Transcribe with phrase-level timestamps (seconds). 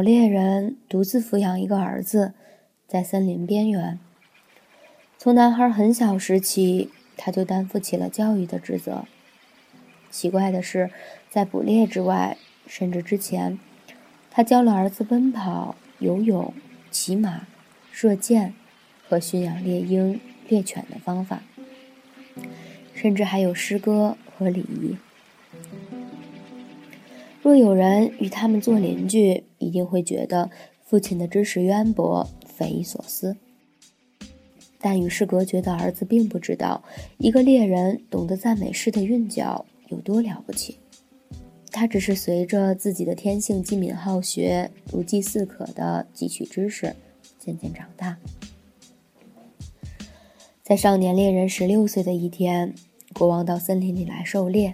[0.00, 2.32] 老猎人独自抚养一个儿子，
[2.88, 4.00] 在森林边缘。
[5.18, 9.04] 从男孩很小时起，他就担负起了教育的职责。
[10.10, 10.88] 奇怪的是，
[11.28, 13.58] 在捕猎之外，甚至之前，
[14.30, 16.54] 他教了儿子奔跑、游泳、
[16.90, 17.46] 骑马、
[17.92, 18.54] 射箭
[19.06, 21.42] 和驯养猎鹰、猎犬的方法，
[22.94, 24.96] 甚至还有诗歌和礼仪。
[27.42, 30.50] 若有人与他们做邻居，一定会觉得
[30.84, 33.36] 父亲的知识渊博，匪夷所思。
[34.78, 36.82] 但与世隔绝的儿子并不知道，
[37.18, 40.78] 一个猎人懂得赞美诗的韵脚有多了不起。
[41.72, 46.94] 他只是随着自己的天性机敏好学、如饥似渴的汲取知识，
[47.38, 48.18] 渐渐长大。
[50.62, 52.74] 在少年猎人十六岁的一天，
[53.14, 54.72] 国王到森林里来狩猎。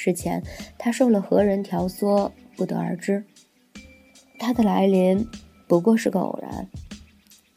[0.00, 0.44] 事前，
[0.78, 3.24] 他受了何人挑唆，不得而知。
[4.38, 5.26] 他的来临
[5.66, 6.68] 不过是个偶然，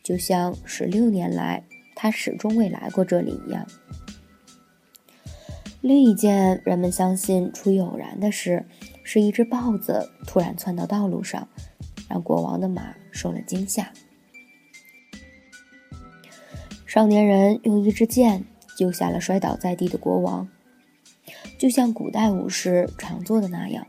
[0.02, 1.64] 就像十六年来
[1.96, 3.68] 他始终未来过这里一样。
[5.82, 8.66] 另一件人们相信出于偶然的事，
[9.04, 11.48] 是一只豹子突然窜到道路上，
[12.10, 13.94] 让国王的马受了惊吓。
[16.88, 18.44] 少年人用一支箭
[18.76, 20.50] 救下了摔倒在地的国王。
[21.62, 23.86] 就像古代武士常做的那样，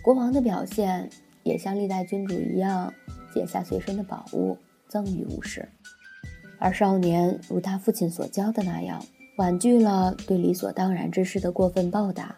[0.00, 1.10] 国王的表现
[1.42, 2.94] 也像历代君主一样，
[3.34, 5.68] 解下随身的宝物赠予武士，
[6.60, 9.04] 而少年如他父亲所教的那样，
[9.38, 12.36] 婉拒了对理所当然之事的过分报答。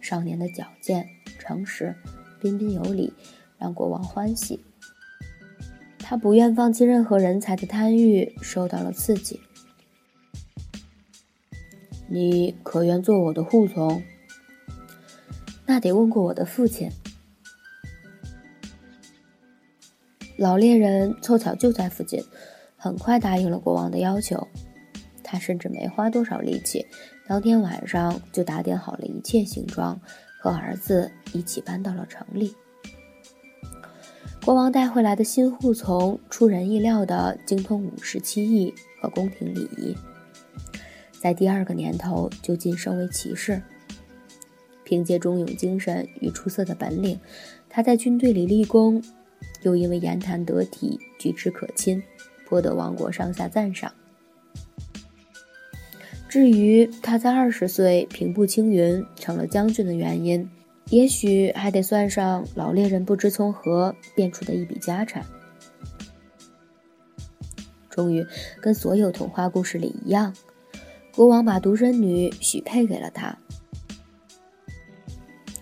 [0.00, 1.06] 少年的矫健、
[1.38, 1.94] 诚实、
[2.40, 3.12] 彬彬有礼，
[3.58, 4.64] 让国王欢喜。
[5.98, 9.38] 他不愿放弃任何人才的贪欲受到了刺激。
[12.10, 14.02] 你可愿做我的护从？
[15.66, 16.90] 那得问过我的父亲。
[20.38, 22.24] 老猎人凑巧就在附近，
[22.76, 24.48] 很快答应了国王的要求。
[25.22, 26.86] 他甚至没花多少力气，
[27.26, 30.00] 当天晚上就打点好了一切行装，
[30.40, 32.54] 和儿子一起搬到了城里。
[34.42, 39.94] 国王带回来的新护从出人意料的精通武士七艺和宫廷礼仪。
[41.20, 43.60] 在第二个年头就晋升为骑士。
[44.84, 47.20] 凭借忠勇精神与出色的本领，
[47.68, 49.02] 他在军队里立功，
[49.62, 52.02] 又因为言谈得体、举止可亲，
[52.46, 53.92] 颇得王国上下赞赏。
[56.26, 60.48] 至于他在二十岁平步青云成了将军的原因，
[60.90, 65.22] 也许还得算上老猎人不知从何变出的一笔家产。
[67.90, 68.26] 终于，
[68.62, 70.32] 跟所有童话故事里一样。
[71.18, 73.36] 国王把独生女许配给了他。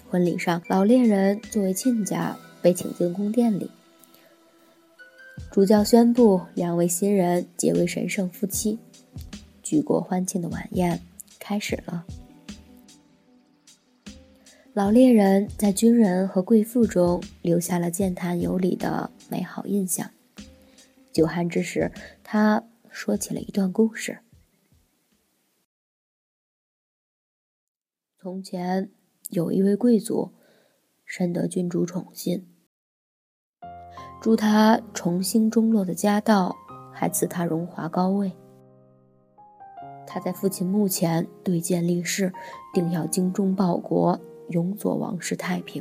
[0.06, 3.70] 婚礼上，老猎人作为亲家被请进宫殿里。
[5.50, 8.78] 主教宣布两位新人结为神圣夫妻。
[9.62, 11.00] 举国欢庆的晚宴
[11.38, 12.04] 开始了。
[14.74, 20.10] 老猎人在军人和贵妇中留下了健谈有礼的美好印象。
[21.14, 21.90] 酒酣之时，
[22.22, 24.18] 他说起了一段故事。
[28.26, 28.90] 从前
[29.30, 30.32] 有一位贵族，
[31.04, 32.44] 深得君主宠信，
[34.20, 36.56] 助他重兴中落的家道，
[36.92, 38.32] 还赐他荣华高位。
[40.08, 42.32] 他在父亲墓前对剑立誓，
[42.74, 45.80] 定要精忠报国，永佐王室太平。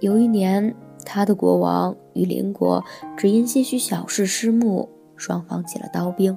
[0.00, 0.74] 有一年，
[1.04, 2.82] 他的国王与邻国
[3.18, 6.34] 只因些许小事失目，双方起了刀兵。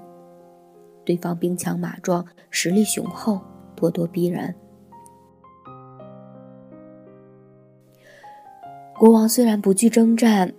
[1.03, 3.42] 对方兵强马壮，实力雄厚，
[3.75, 4.53] 咄咄逼人。
[8.98, 10.53] 国王虽然不惧征战，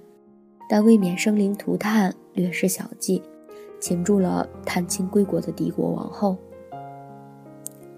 [0.68, 3.22] 但未免生灵涂炭，略施小计，
[3.78, 6.36] 擒住了探亲归国的敌国王后。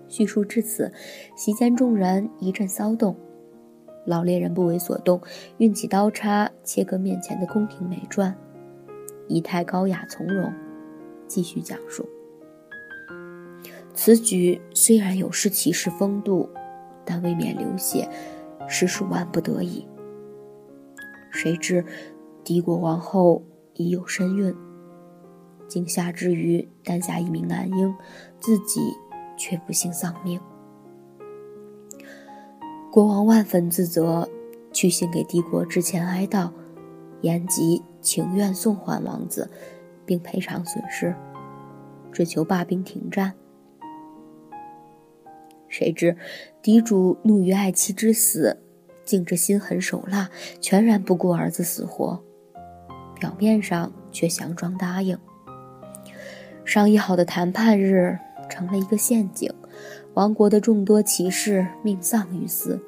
[0.06, 0.92] 叙述至此，
[1.34, 3.16] 席间众人一阵骚动。
[4.04, 5.18] 老猎人不为所动，
[5.56, 8.34] 运起刀叉切割面前的宫廷美馔，
[9.28, 10.52] 仪态高雅从容，
[11.26, 12.06] 继续讲述。
[13.94, 16.50] 此举虽然有失骑士风度，
[17.04, 18.08] 但未免流血，
[18.68, 19.86] 实属万不得已。
[21.30, 21.84] 谁知
[22.42, 23.42] 敌国王后
[23.74, 24.54] 已有身孕，
[25.68, 27.94] 惊吓之余诞下一名男婴，
[28.40, 28.80] 自己
[29.36, 30.40] 却不幸丧命。
[32.90, 34.28] 国王万分自责，
[34.72, 36.50] 去信给帝国之前哀悼，
[37.22, 39.50] 言及情愿送还王子，
[40.04, 41.14] 并赔偿损失，
[42.12, 43.32] 只求罢兵停战。
[45.74, 46.16] 谁知
[46.62, 48.62] 敌主怒于爱妻之死，
[49.04, 50.30] 竟着心狠手辣，
[50.60, 52.22] 全然不顾儿子死活，
[53.18, 55.18] 表面上却佯装答应。
[56.64, 58.16] 商议好的谈判日
[58.48, 59.52] 成了一个陷阱。
[60.14, 62.80] 王国的众多骑士命丧于斯，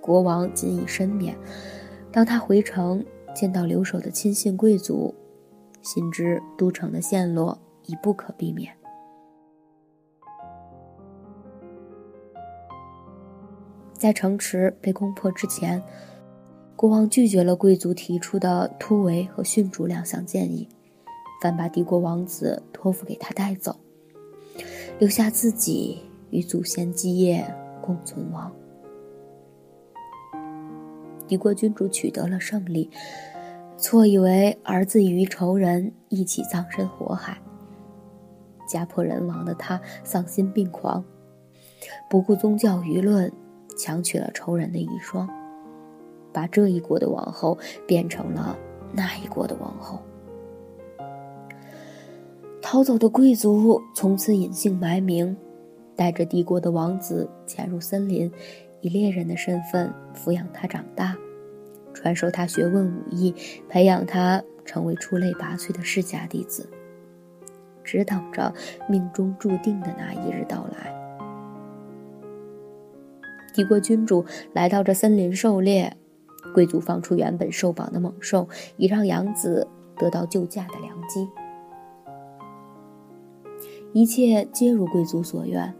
[0.00, 1.36] 国王仅以身免。
[2.12, 5.12] 当他回城见到留守的亲信贵族，
[5.82, 8.72] 心知都城的陷落已不可避免。
[14.04, 15.82] 在城池被攻破之前，
[16.76, 20.68] 国王拒绝了贵族提出的突围和殉主两项建议，
[21.40, 23.74] 反把帝国王子托付给他带走，
[24.98, 26.02] 留下自己。
[26.30, 27.46] 与祖先基业
[27.80, 28.52] 共存亡。
[31.26, 32.90] 敌国君主取得了胜利，
[33.78, 37.38] 错以为儿子与仇人一起葬身火海。
[38.68, 41.02] 家破人亡的他丧心病狂，
[42.10, 43.32] 不顾宗教舆论，
[43.76, 45.28] 抢取了仇人的遗孀，
[46.32, 48.56] 把这一国的王后变成了
[48.92, 50.00] 那一国的王后。
[52.62, 55.36] 逃走的贵族从此隐姓埋名。
[55.96, 58.28] 带着帝国的王子潜入森林，
[58.80, 61.16] 以猎人的身份抚养他长大，
[61.92, 63.32] 传授他学问武艺，
[63.68, 66.68] 培养他成为出类拔萃的世家弟子，
[67.84, 68.52] 只等着
[68.88, 71.03] 命中注定的那一日到来。
[73.54, 75.96] 帝国君主来到这森林狩猎，
[76.52, 79.66] 贵族放出原本受绑的猛兽，以让养子
[79.96, 81.28] 得到救驾的良机。
[83.92, 85.72] 一切皆如贵族所愿。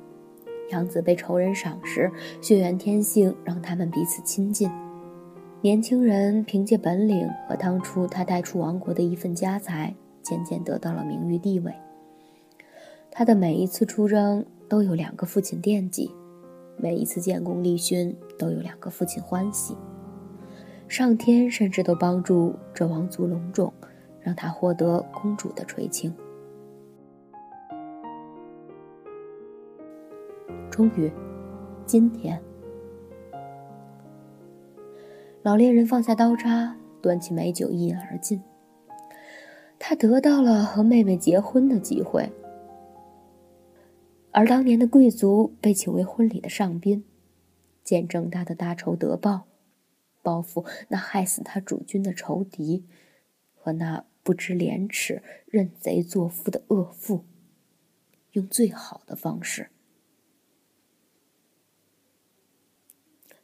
[0.71, 2.11] 养子被仇人赏识，
[2.41, 4.71] 血缘天性让他们彼此亲近。
[5.61, 11.75] 年轻人凭借本领和当初他带出王国的一份家财，渐渐得到了名誉地位。
[13.11, 16.11] 他的每一次出征都有两个父亲惦记，
[16.77, 19.77] 每一次建功立勋都有两个父亲欢喜。
[20.87, 23.73] 上天甚至都帮助这王族隆重，
[24.21, 26.15] 让他获得公主的垂青。
[30.71, 31.11] 终于，
[31.87, 32.41] 今天，
[35.43, 38.43] 老猎人放下刀叉，端起美酒一饮而尽。
[39.79, 42.31] 他得到了和妹妹结婚的机会，
[44.37, 47.05] 而当年的贵族被请为婚礼的上宾，
[47.85, 49.47] 见证他的大仇得报，
[50.23, 52.85] 报复那害死他主君的仇敌，
[53.55, 57.25] 和那不知廉耻、认贼作父的恶妇，
[58.33, 59.71] 用最好的方式。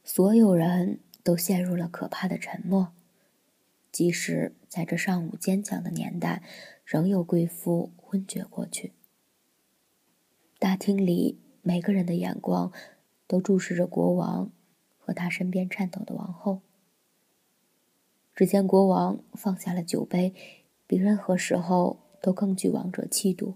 [0.02, 2.92] 所有人都陷入了可怕的沉默，
[3.92, 6.42] 即使在这尚武坚强的年代，
[6.84, 8.92] 仍有贵妇昏厥过去。
[10.60, 12.70] 大厅里每个人的眼光
[13.26, 14.52] 都注视着国王
[14.98, 16.60] 和他身边颤抖的王后。
[18.34, 20.34] 只见国王放下了酒杯，
[20.86, 23.54] 比任何时候都更具王者气度。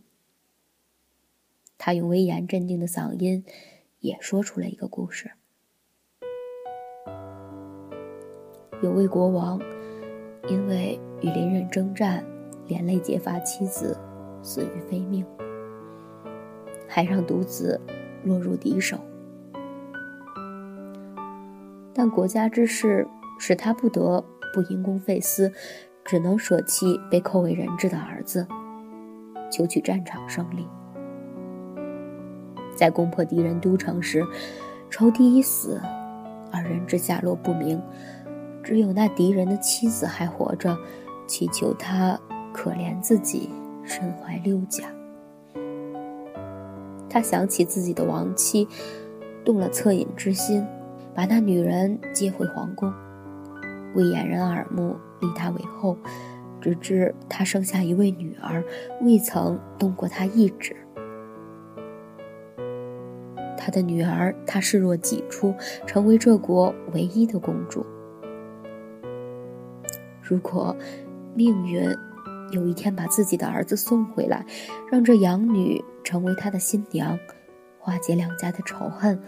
[1.77, 3.45] 他用威严镇定的嗓音，
[4.01, 5.33] 也说出了一个故事。
[8.83, 9.61] 有位国王，
[10.49, 12.25] 因为与邻人征战，
[12.67, 13.95] 连累结发妻子，
[14.43, 15.23] 死于非命，
[16.95, 17.81] 还让独子
[18.23, 18.97] 落入敌手。
[21.93, 23.05] 但国家之事
[23.37, 24.25] 使他不得
[24.55, 25.53] 不因公废私，
[26.05, 28.47] 只能舍弃被扣为人质的儿子，
[29.51, 30.69] 求取战场胜利。
[32.77, 34.25] 在攻破敌人都城时，
[34.89, 35.81] 仇敌已死，
[36.53, 37.83] 二人之下落不明，
[38.63, 40.79] 只有那敌人的妻子还活着，
[41.27, 42.17] 祈求他
[42.53, 43.51] 可怜自己，
[43.83, 44.85] 身怀六甲。
[47.15, 48.67] 他想起自己的亡妻，
[49.45, 50.67] 动了恻隐之心，
[51.15, 52.93] 把那女人接回皇宫，
[53.95, 55.97] 为掩人耳目，立她为后，
[56.61, 58.65] 直至他生下一位女儿，
[59.01, 60.75] 未曾动过他一指。
[63.57, 65.55] 他的女儿，他视若己出，
[65.87, 67.87] 成为这国唯一的公主。
[70.21, 70.77] 如果
[71.33, 71.97] 命运
[72.55, 74.47] 有一天把自己的儿子送回来，
[74.91, 77.19] 让这养女成为他的新娘，
[77.79, 79.21] 化解两家的仇恨，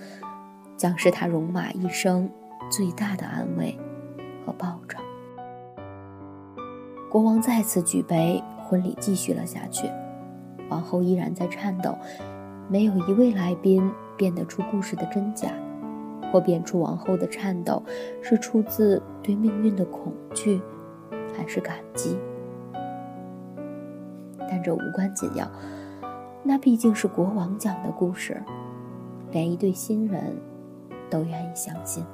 [0.76, 2.30] 将是他戎马一生
[2.70, 3.76] 最大的安慰
[4.46, 4.98] 和报酬。
[7.10, 9.90] 国王再次举杯，婚礼继续了下去，
[10.68, 11.98] 王后依然在颤抖，
[12.68, 13.90] 没有一位来宾。
[14.18, 15.52] 辨得出故事的真假，
[16.32, 17.82] 或辨出王后的颤抖
[18.22, 20.58] 是出自对命运的恐惧，
[21.36, 22.16] 还是感激。
[24.66, 25.48] 这无关紧要，
[26.42, 28.42] 那毕竟是国王讲的故事，
[29.30, 30.36] 连一对新人
[31.08, 32.04] 都愿意相信。